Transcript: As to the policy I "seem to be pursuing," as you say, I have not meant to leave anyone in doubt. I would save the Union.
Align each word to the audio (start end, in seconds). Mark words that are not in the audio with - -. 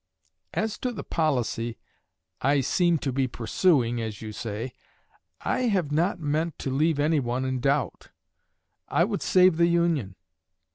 As 0.55 0.79
to 0.79 0.91
the 0.91 1.03
policy 1.03 1.77
I 2.41 2.61
"seem 2.61 2.97
to 3.05 3.11
be 3.11 3.27
pursuing," 3.27 4.01
as 4.01 4.19
you 4.19 4.31
say, 4.31 4.73
I 5.41 5.67
have 5.67 5.91
not 5.91 6.19
meant 6.19 6.57
to 6.57 6.71
leave 6.71 6.99
anyone 6.99 7.45
in 7.45 7.59
doubt. 7.59 8.09
I 8.87 9.03
would 9.03 9.21
save 9.21 9.57
the 9.57 9.67
Union. 9.67 10.15